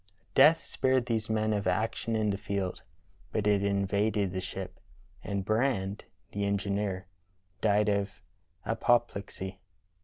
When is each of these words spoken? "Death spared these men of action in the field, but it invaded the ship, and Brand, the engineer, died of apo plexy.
"Death 0.33 0.61
spared 0.61 1.05
these 1.05 1.29
men 1.29 1.53
of 1.53 1.67
action 1.67 2.15
in 2.15 2.31
the 2.31 2.37
field, 2.39 2.81
but 3.31 3.45
it 3.45 3.63
invaded 3.63 4.31
the 4.33 4.41
ship, 4.41 4.79
and 5.23 5.45
Brand, 5.45 6.05
the 6.31 6.43
engineer, 6.43 7.05
died 7.61 7.87
of 7.87 8.09
apo 8.65 8.97
plexy. 8.97 9.59